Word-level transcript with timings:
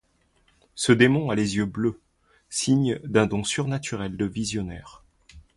Ce 0.73 0.91
démon 0.93 1.29
a 1.29 1.35
les 1.35 1.57
yeux 1.57 1.67
bleus, 1.67 2.01
signe 2.49 2.97
d'un 3.03 3.27
don 3.27 3.43
surnaturel 3.43 4.17
de 4.17 4.25
visionnaire. 4.25 5.03